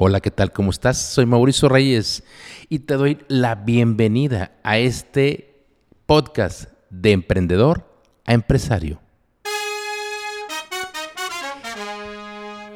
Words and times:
Hola, 0.00 0.20
¿qué 0.20 0.30
tal? 0.30 0.52
¿Cómo 0.52 0.70
estás? 0.70 0.96
Soy 0.96 1.26
Mauricio 1.26 1.68
Reyes 1.68 2.22
y 2.68 2.78
te 2.78 2.94
doy 2.94 3.18
la 3.26 3.56
bienvenida 3.56 4.52
a 4.62 4.78
este 4.78 5.64
podcast 6.06 6.70
de 6.88 7.10
emprendedor 7.10 7.84
a 8.24 8.32
empresario. 8.32 9.00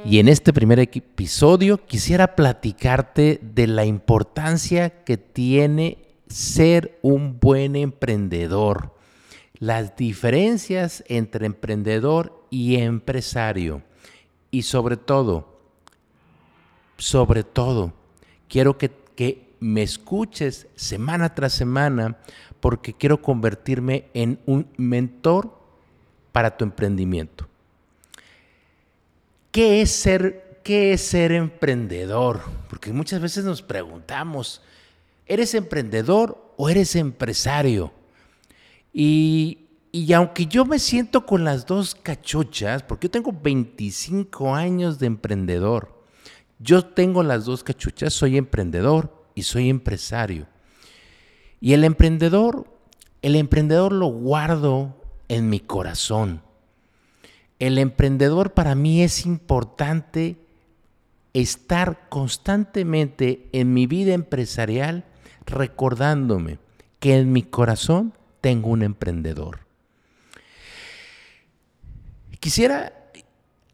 Y 0.04 0.18
en 0.18 0.26
este 0.26 0.52
primer 0.52 0.80
episodio 0.80 1.86
quisiera 1.86 2.34
platicarte 2.34 3.38
de 3.40 3.68
la 3.68 3.84
importancia 3.84 5.04
que 5.04 5.16
tiene 5.16 6.16
ser 6.26 6.98
un 7.02 7.38
buen 7.38 7.76
emprendedor, 7.76 8.96
las 9.60 9.94
diferencias 9.94 11.04
entre 11.06 11.46
emprendedor 11.46 12.44
y 12.50 12.78
empresario 12.78 13.82
y 14.50 14.62
sobre 14.62 14.96
todo, 14.96 15.51
sobre 17.02 17.42
todo, 17.42 17.92
quiero 18.48 18.78
que, 18.78 19.02
me 19.58 19.82
escuches 19.82 20.66
semana 20.74 21.34
tras 21.34 21.52
semana 21.52 22.18
porque 22.58 22.94
quiero 22.94 23.22
convertirme 23.22 24.06
en 24.12 24.40
un 24.46 24.68
mentor 24.76 25.56
para 26.32 26.56
tu 26.56 26.64
emprendimiento. 26.64 27.48
¿Qué 29.52 29.82
es 29.82 29.90
ser, 29.92 30.60
qué 30.64 30.92
es 30.92 31.00
ser 31.00 31.30
emprendedor? 31.30 32.40
Porque 32.68 32.92
muchas 32.92 33.20
veces 33.20 33.44
nos 33.44 33.62
preguntamos, 33.62 34.62
¿eres 35.26 35.54
emprendedor 35.54 36.54
o 36.56 36.68
eres 36.68 36.96
empresario? 36.96 37.92
Y, 38.92 39.66
y 39.92 40.12
aunque 40.12 40.46
yo 40.46 40.64
me 40.64 40.80
siento 40.80 41.24
con 41.24 41.44
las 41.44 41.66
dos 41.66 41.94
cachuchas, 41.94 42.82
porque 42.82 43.06
yo 43.06 43.12
tengo 43.12 43.32
25 43.32 44.54
años 44.54 44.98
de 44.98 45.06
emprendedor, 45.06 46.01
yo 46.62 46.84
tengo 46.84 47.22
las 47.22 47.44
dos 47.44 47.64
cachuchas, 47.64 48.12
soy 48.12 48.36
emprendedor 48.36 49.26
y 49.34 49.42
soy 49.42 49.68
empresario. 49.68 50.46
Y 51.60 51.72
el 51.72 51.84
emprendedor, 51.84 52.66
el 53.22 53.36
emprendedor 53.36 53.92
lo 53.92 54.06
guardo 54.06 54.96
en 55.28 55.48
mi 55.48 55.60
corazón. 55.60 56.42
El 57.58 57.78
emprendedor 57.78 58.54
para 58.54 58.74
mí 58.74 59.02
es 59.02 59.26
importante 59.26 60.36
estar 61.32 62.08
constantemente 62.08 63.48
en 63.52 63.72
mi 63.72 63.86
vida 63.86 64.14
empresarial 64.14 65.04
recordándome 65.46 66.58
que 67.00 67.16
en 67.16 67.32
mi 67.32 67.42
corazón 67.42 68.12
tengo 68.40 68.70
un 68.70 68.82
emprendedor. 68.82 69.60
Quisiera 72.38 73.01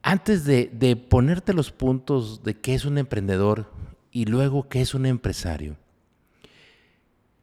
antes 0.09 0.47
de, 0.47 0.97
ponerte 0.97 1.53
los 1.53 1.71
puntos 1.71 2.43
de 2.43 2.55
qué 2.55 2.75
es 2.75 2.87
un 2.87 2.97
emprendedor 2.97 3.71
y 4.11 4.25
luego 4.25 4.67
qué 4.67 4.81
es 4.81 4.95
un 4.95 5.05
empresario, 5.05 5.77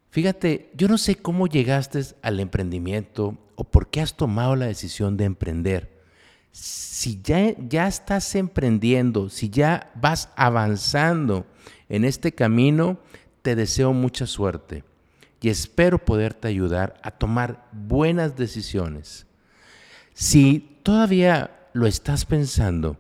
fíjate, 0.10 0.72
yo 0.74 0.88
no 0.88 0.98
sé 0.98 1.16
cómo 1.16 1.46
llegaste 1.46 2.02
al 2.24 2.40
emprendimiento 2.40 3.38
o 3.54 3.66
por 3.66 3.92
qué 3.92 4.02
has 4.02 4.18
tomado 4.18 4.56
la 4.56 4.66
decisión 4.66 5.16
de 5.16 5.26
emprender. 5.26 6.02
Si 6.52 7.22
ya, 7.22 7.54
ya 7.70 7.86
estás 7.86 8.34
emprendiendo, 8.34 9.30
si 9.30 9.52
ya 9.52 9.92
vas 9.94 10.30
avanzando 10.36 11.46
en 11.88 12.04
este 12.04 12.32
camino, 12.32 12.98
te 13.44 13.56
deseo 13.56 13.94
mucha 13.94 14.26
suerte 14.26 14.84
y 15.40 15.50
espero 15.50 16.04
poderte 16.04 16.48
ayudar 16.48 17.00
a 17.04 17.12
tomar 17.12 17.68
buenas 17.72 18.36
decisiones. 18.36 19.28
Si 20.16 20.80
todavía 20.82 21.65
lo 21.76 21.88
estás 21.88 22.24
pensando, 22.24 22.96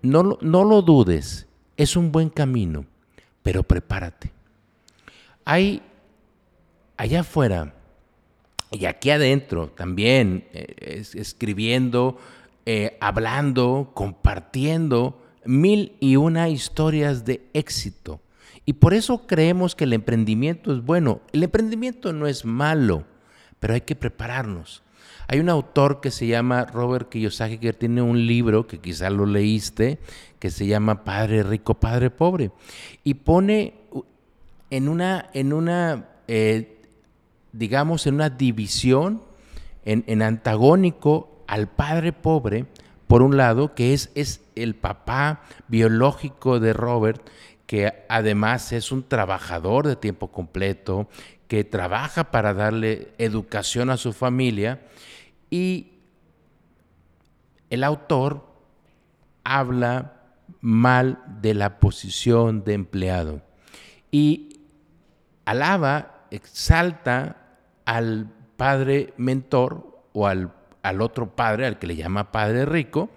no, 0.00 0.38
no 0.40 0.64
lo 0.64 0.80
dudes, 0.80 1.46
es 1.76 1.94
un 1.94 2.10
buen 2.10 2.30
camino, 2.30 2.86
pero 3.42 3.64
prepárate. 3.64 4.32
Hay 5.44 5.82
allá 6.96 7.20
afuera 7.20 7.74
y 8.70 8.86
aquí 8.86 9.10
adentro 9.10 9.68
también, 9.68 10.48
eh, 10.54 11.04
escribiendo, 11.12 12.16
eh, 12.64 12.96
hablando, 12.98 13.90
compartiendo 13.92 15.22
mil 15.44 15.94
y 16.00 16.16
una 16.16 16.48
historias 16.48 17.26
de 17.26 17.46
éxito. 17.52 18.22
Y 18.64 18.72
por 18.72 18.94
eso 18.94 19.26
creemos 19.26 19.74
que 19.74 19.84
el 19.84 19.92
emprendimiento 19.92 20.72
es 20.72 20.82
bueno. 20.82 21.20
El 21.34 21.42
emprendimiento 21.42 22.14
no 22.14 22.26
es 22.26 22.46
malo, 22.46 23.04
pero 23.60 23.74
hay 23.74 23.82
que 23.82 23.96
prepararnos. 23.96 24.82
Hay 25.28 25.40
un 25.40 25.48
autor 25.48 26.00
que 26.00 26.10
se 26.10 26.26
llama 26.26 26.64
Robert 26.64 27.08
Kiyosaki 27.08 27.58
que 27.58 27.72
tiene 27.72 28.02
un 28.02 28.26
libro 28.26 28.66
que 28.66 28.78
quizá 28.78 29.10
lo 29.10 29.26
leíste, 29.26 29.98
que 30.38 30.50
se 30.50 30.66
llama 30.66 31.04
Padre 31.04 31.42
Rico, 31.42 31.74
Padre 31.74 32.10
Pobre. 32.10 32.50
Y 33.04 33.14
pone 33.14 33.74
en 34.70 34.88
una, 34.88 35.30
en 35.32 35.52
una 35.52 36.08
eh, 36.28 36.72
digamos, 37.52 38.06
en 38.06 38.14
una 38.14 38.30
división, 38.30 39.22
en, 39.84 40.22
antagónico 40.22 41.44
al 41.46 41.68
Padre 41.68 42.12
Pobre, 42.12 42.66
por 43.06 43.22
un 43.22 43.36
lado, 43.36 43.74
que 43.74 43.92
es, 43.92 44.10
es 44.14 44.40
el 44.54 44.74
papá 44.74 45.42
biológico 45.68 46.60
de 46.60 46.72
Robert, 46.72 47.20
que 47.66 47.92
además 48.08 48.72
es 48.72 48.92
un 48.92 49.02
trabajador 49.02 49.86
de 49.86 49.96
tiempo 49.96 50.28
completo, 50.28 51.08
que 51.52 51.64
trabaja 51.64 52.30
para 52.30 52.54
darle 52.54 53.12
educación 53.18 53.90
a 53.90 53.98
su 53.98 54.14
familia, 54.14 54.86
y 55.50 55.98
el 57.68 57.84
autor 57.84 58.46
habla 59.44 60.32
mal 60.62 61.22
de 61.42 61.52
la 61.52 61.78
posición 61.78 62.64
de 62.64 62.72
empleado 62.72 63.42
y 64.10 64.62
alaba, 65.44 66.24
exalta 66.30 67.58
al 67.84 68.32
padre 68.56 69.12
mentor 69.18 70.06
o 70.14 70.26
al, 70.26 70.54
al, 70.82 71.02
otro 71.02 71.36
padre, 71.36 71.66
al 71.66 71.78
que 71.78 71.86
le 71.86 71.96
llama 71.96 72.32
padre 72.32 72.64
rico, 72.64 73.10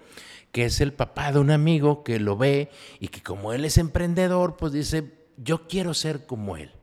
que 0.52 0.66
es 0.66 0.82
el 0.82 0.92
papá 0.92 1.32
de 1.32 1.38
un 1.38 1.50
amigo 1.50 2.04
que 2.04 2.20
lo 2.20 2.36
ve 2.36 2.68
y 3.00 3.08
que 3.08 3.22
como 3.22 3.54
él 3.54 3.64
es 3.64 3.78
emprendedor, 3.78 4.58
pues 4.58 4.74
dice, 4.74 5.26
yo 5.38 5.66
quiero 5.66 5.94
ser 5.94 6.26
como 6.26 6.58
él 6.58 6.75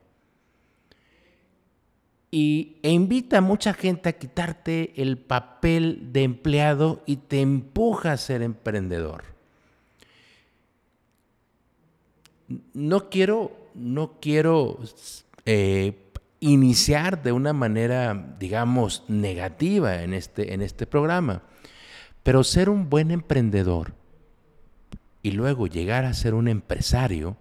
y, 2.34 2.78
e 2.82 2.90
invita 2.90 3.38
a 3.38 3.40
mucha 3.40 3.72
gente 3.74 4.08
a 4.08 4.18
quitarte 4.18 4.92
el 5.00 5.18
papel 5.18 6.12
de 6.12 6.24
empleado 6.24 7.00
y 7.06 7.18
te 7.18 7.40
empuja 7.40 8.10
a 8.10 8.16
ser 8.16 8.42
emprendedor. 8.42 9.22
No 12.72 13.08
quiero, 13.08 13.52
no 13.76 14.18
quiero 14.20 14.80
eh, 15.46 16.10
iniciar 16.40 17.22
de 17.22 17.30
una 17.30 17.52
manera, 17.52 18.34
digamos, 18.40 19.04
negativa 19.06 20.02
en 20.02 20.12
este, 20.12 20.54
en 20.54 20.60
este 20.60 20.88
programa, 20.88 21.42
pero 22.24 22.42
ser 22.42 22.68
un 22.68 22.90
buen 22.90 23.12
emprendedor 23.12 23.94
y 25.22 25.30
luego 25.30 25.68
llegar 25.68 26.04
a 26.04 26.14
ser 26.14 26.34
un 26.34 26.48
empresario, 26.48 27.36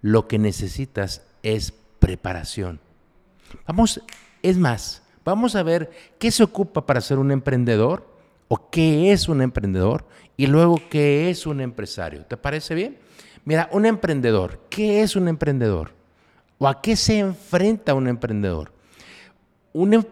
lo 0.00 0.28
que 0.28 0.38
necesitas 0.38 1.26
es 1.42 1.72
preparación 1.98 2.78
Vamos, 3.66 4.00
es 4.42 4.56
más, 4.58 5.02
vamos 5.24 5.54
a 5.54 5.62
ver 5.62 5.90
qué 6.18 6.30
se 6.30 6.42
ocupa 6.42 6.84
para 6.86 7.00
ser 7.00 7.18
un 7.18 7.30
emprendedor 7.30 8.08
o 8.48 8.70
qué 8.70 9.12
es 9.12 9.28
un 9.28 9.40
emprendedor 9.40 10.04
y 10.36 10.46
luego 10.46 10.80
qué 10.90 11.30
es 11.30 11.46
un 11.46 11.60
empresario. 11.60 12.24
¿Te 12.24 12.36
parece 12.36 12.74
bien? 12.74 12.98
Mira, 13.44 13.68
un 13.72 13.86
emprendedor, 13.86 14.60
¿qué 14.70 15.02
es 15.02 15.16
un 15.16 15.28
emprendedor? 15.28 15.92
¿O 16.58 16.68
a 16.68 16.80
qué 16.80 16.94
se 16.96 17.18
enfrenta 17.18 17.94
un 17.94 18.08
emprendedor? 18.08 18.72
Un, 19.72 19.94
em, 19.94 20.04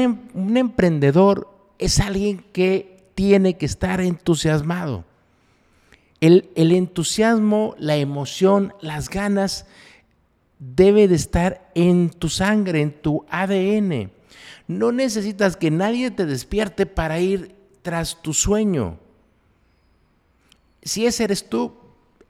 em, 0.00 0.18
un 0.34 0.56
emprendedor 0.56 1.48
es 1.78 2.00
alguien 2.00 2.44
que 2.52 3.10
tiene 3.14 3.56
que 3.56 3.66
estar 3.66 4.00
entusiasmado. 4.00 5.04
El, 6.20 6.50
el, 6.54 6.72
entusiasmo, 6.72 7.74
la 7.78 7.96
emoción, 7.96 8.72
las 8.80 9.08
ganas 9.08 9.66
debe 10.58 11.08
de 11.08 11.14
estar 11.14 11.70
en 11.74 12.10
tu 12.10 12.28
sangre, 12.28 12.80
en 12.80 12.92
tu 13.00 13.24
ADN. 13.30 14.10
No 14.68 14.92
necesitas 14.92 15.56
que 15.56 15.70
nadie 15.70 16.10
te 16.10 16.26
despierte 16.26 16.86
para 16.86 17.20
ir 17.20 17.54
tras 17.82 18.20
tu 18.22 18.34
sueño. 18.34 18.98
Si 20.82 21.06
ese 21.06 21.24
eres 21.24 21.48
tú, 21.48 21.74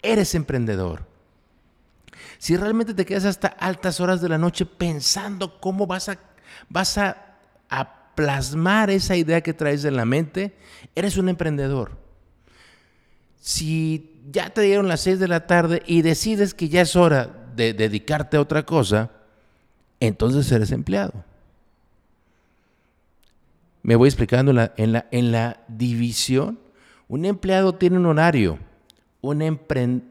eres 0.03 0.35
emprendedor. 0.35 1.07
Si 2.39 2.57
realmente 2.57 2.95
te 2.95 3.07
quedas 3.07 3.25
hasta 3.25 3.49
altas 3.49 4.01
horas 4.01 4.21
de 4.21 4.29
la 4.29 4.39
noche 4.39 4.67
pensando 4.67 5.61
cómo 5.61 5.87
vas 5.87 6.09
a, 6.09 6.19
vas 6.69 6.99
a, 6.99 7.23
plasmar 8.15 8.89
esa 8.89 9.15
idea 9.15 9.43
que 9.43 9.53
traes 9.53 9.85
en 9.85 9.95
la 9.95 10.07
mente, 10.07 10.57
eres 10.95 11.19
un 11.19 11.29
emprendedor. 11.29 11.99
Si 13.39 14.23
ya 14.33 14.49
te 14.49 14.63
dieron 14.63 14.89
las 14.89 15.03
6 15.03 15.19
de 15.19 15.29
la 15.29 15.47
tarde 15.47 15.83
y 15.85 16.01
decides 16.01 16.55
que 16.55 16.71
ya 16.71 16.81
es 16.81 16.97
hora 16.97 17.36
de 17.57 17.73
dedicarte 17.73 18.37
a 18.37 18.41
otra 18.41 18.65
cosa, 18.65 19.11
entonces 20.01 20.51
eres 20.53 20.71
empleado. 20.71 21.25
Me 23.83 23.97
voy 23.97 24.09
explicando 24.09 24.51
en 24.51 24.93
la, 24.93 25.07
en 25.11 25.33
la, 25.33 25.61
división. 25.69 26.59
Un 27.09 27.25
empleado 27.25 27.75
tiene 27.75 27.99
un 27.99 28.07
horario. 28.07 28.59
un, 29.21 29.63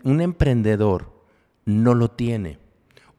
un 0.04 0.22
emprendedor 0.22 1.12
no 1.66 1.94
lo 1.94 2.10
tiene. 2.10 2.58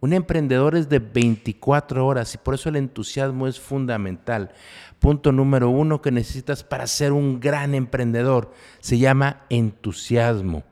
Un 0.00 0.12
emprendedor 0.12 0.76
es 0.76 0.88
de 0.88 0.98
24 0.98 2.06
horas 2.06 2.34
y 2.34 2.38
por 2.38 2.54
eso 2.54 2.68
el 2.68 2.76
entusiasmo 2.76 3.46
es 3.46 3.58
fundamental. 3.58 4.52
Punto 4.98 5.32
número 5.32 5.68
uno 5.68 6.00
que 6.00 6.10
necesitas 6.10 6.64
para 6.64 6.86
ser 6.86 7.12
un 7.12 7.40
gran 7.40 7.74
emprendedor 7.74 8.52
se 8.80 8.98
llama 8.98 9.42
entusiasmo. 9.50 10.64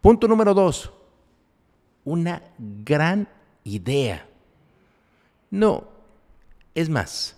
Punto 0.00 0.28
número 0.28 0.54
dos, 0.54 0.92
una 2.08 2.42
gran 2.58 3.28
idea. 3.64 4.26
No, 5.50 5.88
es 6.74 6.88
más, 6.88 7.36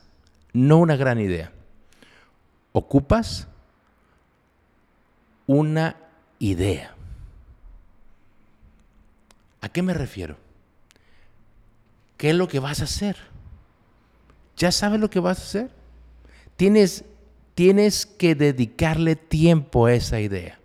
no 0.53 0.79
una 0.79 0.97
gran 0.97 1.19
idea. 1.19 1.53
Ocupas 2.73 3.49
una 5.49 5.97
idea. 6.39 6.95
¿A 9.61 9.69
qué 9.69 9.83
me 9.83 9.93
refiero? 9.93 10.37
¿Qué 12.17 12.31
es 12.31 12.37
lo 12.37 12.47
que 12.47 12.61
vas 12.61 12.81
a 12.81 12.85
hacer? 12.85 13.17
¿Ya 14.57 14.71
sabes 14.71 15.01
lo 15.01 15.11
que 15.11 15.19
vas 15.19 15.41
a 15.41 15.43
hacer? 15.43 15.71
Tienes, 16.57 17.05
tienes 17.55 18.07
que 18.07 18.37
dedicarle 18.37 19.17
tiempo 19.17 19.87
a 19.87 19.95
esa 19.95 20.21
idea. 20.21 20.60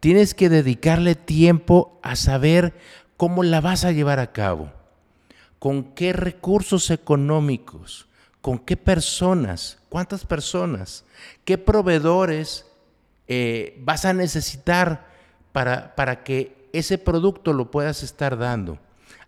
Tienes 0.00 0.34
que 0.34 0.48
dedicarle 0.48 1.14
tiempo 1.14 1.98
a 2.02 2.16
saber 2.16 2.74
cómo 3.16 3.42
la 3.42 3.60
vas 3.60 3.84
a 3.84 3.92
llevar 3.92 4.18
a 4.20 4.32
cabo, 4.32 4.72
con 5.58 5.94
qué 5.94 6.12
recursos 6.12 6.90
económicos, 6.90 8.06
con 8.40 8.58
qué 8.58 8.76
personas, 8.76 9.78
cuántas 9.88 10.24
personas, 10.24 11.04
qué 11.44 11.58
proveedores 11.58 12.66
eh, 13.26 13.80
vas 13.82 14.04
a 14.04 14.12
necesitar 14.12 15.06
para, 15.52 15.94
para 15.96 16.22
que 16.22 16.68
ese 16.72 16.98
producto 16.98 17.52
lo 17.52 17.70
puedas 17.70 18.02
estar 18.02 18.36
dando. 18.36 18.78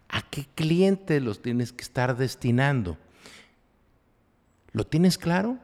¿A 0.09 0.23
qué 0.23 0.47
cliente 0.55 1.21
los 1.21 1.43
tienes 1.43 1.73
que 1.73 1.82
estar 1.82 2.17
destinando? 2.17 2.97
¿Lo 4.73 4.85
tienes 4.85 5.19
claro? 5.19 5.59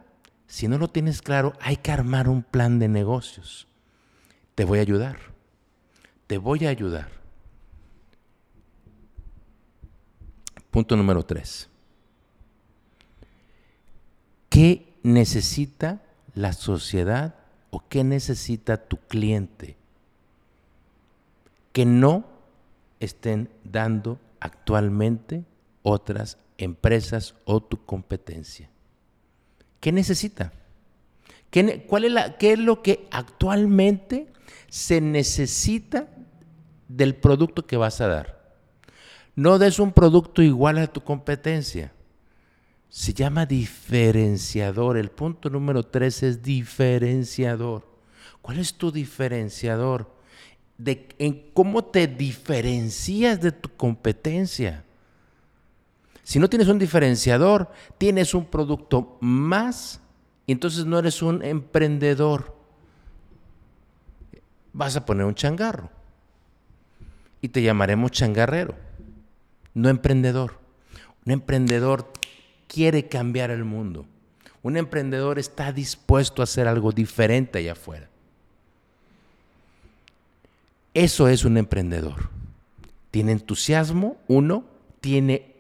Si 0.47 0.69
no 0.69 0.79
lo 0.79 0.89
tienes 0.89 1.23
claro, 1.23 1.53
hay 1.61 1.77
que 1.77 1.93
armar 1.93 2.29
un 2.29 2.43
plan 2.43 2.79
de 2.79 2.89
negocios. 2.89 3.67
Te 4.55 4.65
voy 4.65 4.79
a 4.79 4.83
ayudar. 4.83 5.19
Te 6.27 6.39
voy 6.39 6.65
a 6.67 6.71
ayudar. 6.71 7.09
Punto 10.71 10.97
número 10.97 11.23
tres. 11.23 11.69
¿Qué 14.49 14.93
necesita 15.03 16.03
la 16.35 16.53
sociedad 16.53 17.35
o 17.71 17.83
qué 17.89 18.05
necesita 18.05 18.77
tu 18.77 18.97
cliente 18.97 19.77
que 21.73 21.85
no 21.85 22.25
estén 23.01 23.51
dando 23.65 24.19
actualmente 24.41 25.45
otras 25.83 26.39
empresas 26.59 27.35
o 27.45 27.61
tu 27.61 27.85
competencia? 27.85 28.69
¿Qué 29.81 29.93
necesita? 29.93 30.53
¿Qué, 31.51 31.85
cuál 31.89 32.05
es 32.05 32.35
¿Qué 32.39 32.53
es 32.53 32.59
lo 32.59 32.83
que 32.83 33.07
actualmente 33.11 34.34
se 34.69 35.01
necesita 35.01 36.09
del 36.89 37.15
producto 37.15 37.67
que 37.67 37.77
vas 37.77 38.01
a 38.01 38.09
dar? 38.09 38.57
No 39.37 39.59
des 39.59 39.79
un 39.79 39.93
producto 39.93 40.43
igual 40.43 40.79
a 40.79 40.87
tu 40.87 41.03
competencia 41.03 41.93
se 42.95 43.13
llama 43.13 43.45
diferenciador. 43.45 44.97
El 44.97 45.11
punto 45.11 45.51
número 45.51 45.83
tres 45.83 46.23
es 46.23 46.45
diferenciador. 46.45 47.85
¿Cuál 48.41 48.61
es 48.61 48.75
tu 48.75 48.93
diferenciador? 48.93 50.15
En 51.19 51.51
cómo 51.53 51.83
te 51.87 52.07
diferencias 52.07 53.41
de 53.41 53.51
tu 53.51 53.69
competencia. 53.77 54.85
Si 56.23 56.39
no 56.39 56.49
tienes 56.49 56.69
un 56.69 56.79
diferenciador, 56.79 57.69
tienes 57.99 58.33
un 58.33 58.45
producto 58.45 59.19
más 59.21 60.01
y 60.47 60.53
entonces 60.53 60.87
no 60.87 60.97
eres 60.97 61.21
un 61.21 61.45
emprendedor. 61.45 62.55
Vas 64.75 64.97
a 64.97 65.07
poner 65.07 65.25
un 65.25 65.35
changarro 65.35 65.89
y 67.41 67.49
te 67.49 67.63
llamaremos 67.63 68.11
changarrero, 68.11 68.75
no 69.73 69.89
emprendedor. 69.89 70.59
Un 71.25 71.33
emprendedor 71.33 72.13
quiere 72.67 73.09
cambiar 73.09 73.51
el 73.51 73.65
mundo. 73.65 74.05
Un 74.63 74.77
emprendedor 74.77 75.39
está 75.39 75.73
dispuesto 75.73 76.43
a 76.43 76.45
hacer 76.45 76.67
algo 76.67 76.91
diferente 76.91 77.59
allá 77.59 77.73
afuera. 77.73 78.09
Eso 80.93 81.29
es 81.29 81.45
un 81.45 81.57
emprendedor. 81.57 82.31
Tiene 83.11 83.33
entusiasmo, 83.33 84.17
uno, 84.27 84.65
tiene 85.01 85.55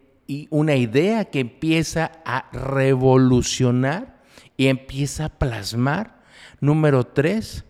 una 0.50 0.75
idea 0.75 1.26
que 1.26 1.40
empieza 1.40 2.11
a 2.25 2.50
revolucionar 2.52 4.22
y 4.56 4.66
empieza 4.66 5.26
a 5.26 5.28
plasmar. 5.28 6.22
Número 6.61 7.05
tres, 7.05 7.64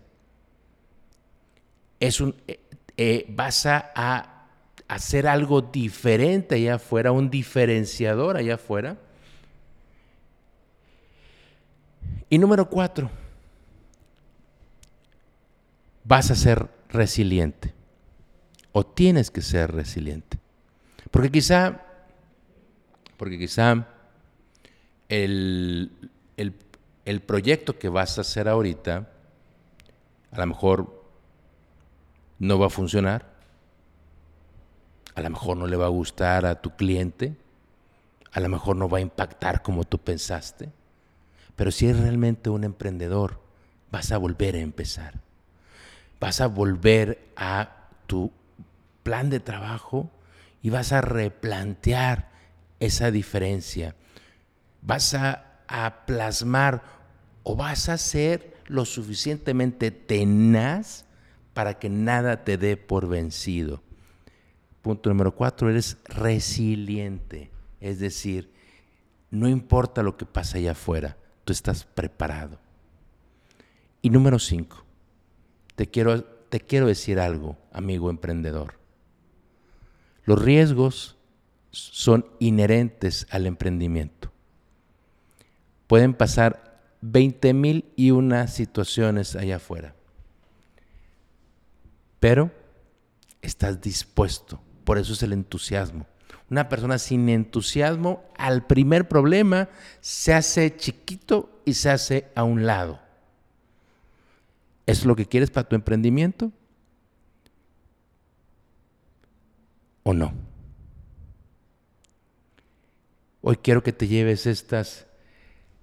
es 2.06 2.20
un, 2.20 2.34
eh, 2.46 2.60
eh, 2.96 3.26
vas 3.28 3.66
a 3.66 4.46
hacer 4.88 5.26
algo 5.26 5.62
diferente 5.62 6.56
allá 6.56 6.74
afuera, 6.74 7.12
un 7.12 7.30
diferenciador 7.30 8.36
allá 8.36 8.54
afuera. 8.54 8.96
Y 12.28 12.38
número 12.38 12.68
cuatro, 12.68 13.10
vas 16.04 16.30
a 16.30 16.34
ser 16.34 16.68
resiliente 16.88 17.72
o 18.72 18.84
tienes 18.84 19.30
que 19.30 19.40
ser 19.40 19.72
resiliente. 19.72 20.38
Porque 21.10 21.30
quizá, 21.30 21.80
porque 23.16 23.38
quizá 23.38 23.86
el, 25.08 25.90
el 26.36 27.20
proyecto 27.20 27.78
que 27.78 27.88
vas 27.88 28.18
a 28.18 28.22
hacer 28.22 28.48
ahorita 28.48 29.08
a 30.32 30.40
lo 30.40 30.46
mejor 30.46 31.03
no 32.38 32.58
va 32.58 32.66
a 32.66 32.70
funcionar, 32.70 33.34
a 35.14 35.20
lo 35.20 35.30
mejor 35.30 35.56
no 35.56 35.66
le 35.66 35.76
va 35.76 35.86
a 35.86 35.90
gustar 35.90 36.46
a 36.46 36.60
tu 36.60 36.76
cliente, 36.76 37.36
a 38.32 38.40
lo 38.40 38.48
mejor 38.48 38.76
no 38.76 38.88
va 38.88 38.98
a 38.98 39.02
impactar 39.02 39.62
como 39.62 39.84
tú 39.84 39.98
pensaste. 39.98 40.72
Pero 41.56 41.70
si 41.70 41.86
eres 41.86 42.00
realmente 42.00 42.50
un 42.50 42.64
emprendedor, 42.64 43.40
vas 43.92 44.10
a 44.10 44.18
volver 44.18 44.56
a 44.56 44.60
empezar. 44.60 45.20
Vas 46.18 46.40
a 46.40 46.48
volver 46.48 47.28
a 47.36 47.88
tu 48.06 48.32
plan 49.04 49.30
de 49.30 49.38
trabajo 49.38 50.10
y 50.62 50.70
vas 50.70 50.92
a 50.92 51.00
replantear 51.00 52.30
esa 52.80 53.10
diferencia. 53.10 53.94
Vas 54.82 55.14
a, 55.14 55.50
plasmar 56.06 56.82
o 57.42 57.56
vas 57.56 57.88
a 57.88 57.98
ser 57.98 58.54
lo 58.66 58.84
suficientemente 58.84 59.90
tenaz 59.90 61.03
para 61.54 61.78
que 61.78 61.88
nada 61.88 62.44
te 62.44 62.58
dé 62.58 62.76
por 62.76 63.08
vencido. 63.08 63.82
Punto 64.82 65.08
número 65.08 65.34
cuatro, 65.34 65.70
eres 65.70 65.96
resiliente. 66.04 67.50
Es 67.80 68.00
decir, 68.00 68.52
no 69.30 69.48
importa 69.48 70.02
lo 70.02 70.16
que 70.16 70.26
pasa 70.26 70.58
allá 70.58 70.72
afuera, 70.72 71.16
tú 71.44 71.52
estás 71.52 71.84
preparado. 71.84 72.58
Y 74.02 74.10
número 74.10 74.38
cinco, 74.38 74.84
te 75.76 75.86
quiero, 75.86 76.24
te 76.24 76.60
quiero 76.60 76.86
decir 76.86 77.18
algo, 77.18 77.56
amigo 77.72 78.10
emprendedor. 78.10 78.74
Los 80.24 80.42
riesgos 80.42 81.16
son 81.70 82.26
inherentes 82.38 83.26
al 83.30 83.46
emprendimiento. 83.46 84.32
Pueden 85.86 86.14
pasar 86.14 86.80
20 87.02 87.54
mil 87.54 87.92
y 87.96 88.10
una 88.10 88.46
situaciones 88.48 89.36
allá 89.36 89.56
afuera. 89.56 89.94
Pero 92.24 92.50
estás 93.42 93.82
dispuesto. 93.82 94.58
Por 94.84 94.96
eso 94.96 95.12
es 95.12 95.22
el 95.22 95.34
entusiasmo. 95.34 96.06
Una 96.48 96.70
persona 96.70 96.96
sin 96.96 97.28
entusiasmo 97.28 98.24
al 98.38 98.66
primer 98.66 99.08
problema 99.08 99.68
se 100.00 100.32
hace 100.32 100.74
chiquito 100.74 101.60
y 101.66 101.74
se 101.74 101.90
hace 101.90 102.32
a 102.34 102.42
un 102.42 102.64
lado. 102.64 102.98
¿Es 104.86 105.04
lo 105.04 105.16
que 105.16 105.26
quieres 105.26 105.50
para 105.50 105.68
tu 105.68 105.76
emprendimiento? 105.76 106.50
¿O 110.02 110.14
no? 110.14 110.32
Hoy 113.42 113.58
quiero 113.58 113.82
que 113.82 113.92
te 113.92 114.08
lleves 114.08 114.46
estas 114.46 115.06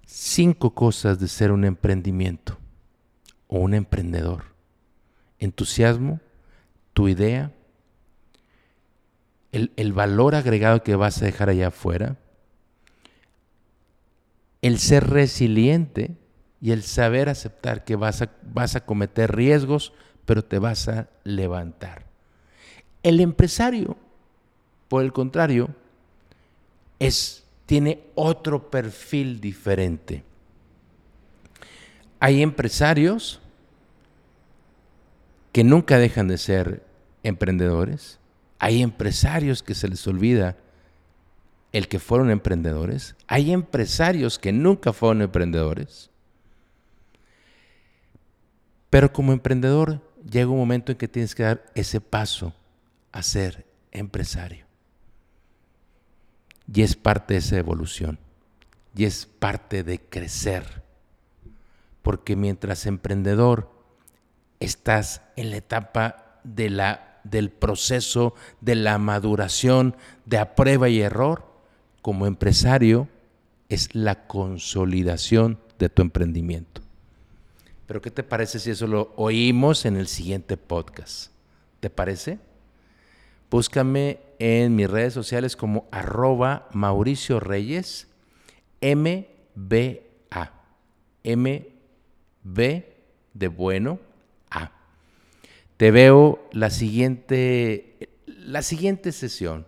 cinco 0.06 0.74
cosas 0.74 1.20
de 1.20 1.28
ser 1.28 1.52
un 1.52 1.64
emprendimiento 1.64 2.58
o 3.46 3.60
un 3.60 3.74
emprendedor. 3.74 4.46
Entusiasmo, 5.38 6.18
tu 6.92 7.08
idea, 7.08 7.52
el, 9.52 9.92
valor 9.92 10.34
agregado 10.34 10.82
que 10.82 10.96
vas 10.96 11.20
a 11.20 11.26
dejar 11.26 11.50
allá 11.50 11.68
afuera, 11.68 12.16
el 14.62 14.78
ser 14.78 15.10
resiliente 15.10 16.16
y 16.60 16.72
el 16.72 16.82
saber 16.82 17.28
aceptar 17.28 17.84
que 17.84 17.96
vas 17.96 18.22
a, 18.22 18.30
vas 18.42 18.76
a 18.76 18.84
cometer 18.86 19.34
riesgos, 19.34 19.92
pero 20.24 20.44
te 20.44 20.58
vas 20.58 20.88
a 20.88 21.08
levantar. 21.24 22.06
El 23.02 23.20
empresario, 23.20 23.96
por 24.88 25.02
el 25.02 25.12
contrario, 25.12 25.68
es, 26.98 27.44
tiene 27.66 28.04
otro 28.14 28.70
perfil 28.70 29.40
diferente. 29.40 30.24
Hay 32.20 32.40
empresarios 32.40 33.41
que 35.52 35.64
nunca 35.64 35.98
dejan 35.98 36.28
de 36.28 36.38
ser 36.38 36.84
emprendedores. 37.22 38.18
Hay 38.58 38.82
empresarios 38.82 39.62
que 39.62 39.74
se 39.74 39.88
les 39.88 40.06
olvida 40.06 40.56
el 41.72 41.88
que 41.88 41.98
fueron 41.98 42.30
emprendedores. 42.30 43.16
Hay 43.26 43.52
empresarios 43.52 44.38
que 44.38 44.52
nunca 44.52 44.92
fueron 44.92 45.22
emprendedores. 45.22 46.10
Pero 48.90 49.12
como 49.12 49.32
emprendedor 49.32 50.00
llega 50.30 50.50
un 50.50 50.58
momento 50.58 50.92
en 50.92 50.98
que 50.98 51.08
tienes 51.08 51.34
que 51.34 51.44
dar 51.44 51.64
ese 51.74 52.00
paso 52.00 52.54
a 53.10 53.22
ser 53.22 53.66
empresario. 53.90 54.66
Y 56.72 56.82
es 56.82 56.94
parte 56.94 57.34
de 57.34 57.38
esa 57.38 57.56
evolución. 57.56 58.18
Y 58.94 59.04
es 59.04 59.26
parte 59.26 59.82
de 59.82 59.98
crecer. 59.98 60.82
Porque 62.02 62.36
mientras 62.36 62.86
emprendedor 62.86 63.70
estás 64.64 65.22
en 65.36 65.50
la 65.50 65.56
etapa 65.56 66.40
del 66.44 67.50
proceso 67.50 68.34
de 68.60 68.74
la 68.74 68.98
maduración, 68.98 69.96
de 70.24 70.38
a 70.38 70.54
prueba 70.54 70.88
y 70.88 71.00
error, 71.00 71.46
como 72.00 72.26
empresario 72.26 73.08
es 73.68 73.94
la 73.94 74.26
consolidación 74.26 75.58
de 75.78 75.88
tu 75.88 76.02
emprendimiento. 76.02 76.82
Pero 77.86 78.00
¿qué 78.00 78.10
te 78.10 78.22
parece 78.22 78.58
si 78.58 78.70
eso 78.70 78.86
lo 78.86 79.12
oímos 79.16 79.84
en 79.84 79.96
el 79.96 80.08
siguiente 80.08 80.56
podcast? 80.56 81.32
¿Te 81.80 81.90
parece? 81.90 82.38
Búscame 83.50 84.20
en 84.38 84.74
mis 84.74 84.88
redes 84.88 85.12
sociales 85.12 85.56
como 85.56 85.86
arroba 85.90 86.68
Mauricio 86.72 87.38
Reyes 87.40 88.08
MBA. 88.80 90.52
MB 91.24 92.82
de 93.34 93.48
bueno. 93.48 94.11
Te 95.82 95.90
veo 95.90 96.48
la 96.52 96.70
siguiente, 96.70 98.08
la 98.26 98.62
siguiente 98.62 99.10
sesión. 99.10 99.66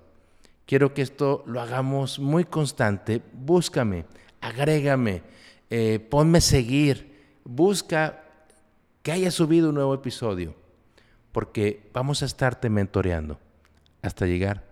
Quiero 0.64 0.94
que 0.94 1.02
esto 1.02 1.42
lo 1.44 1.60
hagamos 1.60 2.20
muy 2.20 2.44
constante. 2.44 3.20
Búscame, 3.32 4.04
agrégame, 4.40 5.22
eh, 5.70 5.98
ponme 5.98 6.40
seguir, 6.40 7.40
busca 7.42 8.22
que 9.02 9.10
haya 9.10 9.32
subido 9.32 9.70
un 9.70 9.74
nuevo 9.74 9.92
episodio, 9.92 10.54
porque 11.32 11.90
vamos 11.92 12.22
a 12.22 12.26
estarte 12.26 12.70
mentoreando 12.70 13.40
hasta 14.00 14.24
llegar 14.24 14.62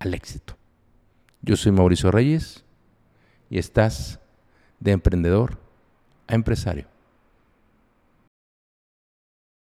al 0.00 0.12
éxito. 0.12 0.54
Yo 1.40 1.56
soy 1.56 1.72
Mauricio 1.72 2.10
Reyes 2.10 2.62
y 3.48 3.56
estás 3.56 4.20
de 4.80 4.90
emprendedor 4.90 5.58
a 6.26 6.34
empresario. 6.34 6.94